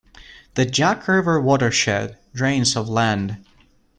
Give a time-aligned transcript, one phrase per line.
[0.55, 3.45] The Jock River watershed drains of land.